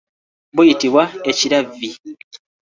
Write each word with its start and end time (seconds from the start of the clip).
Buyitibwa 0.55 1.03
ekiravvi. 1.31 1.89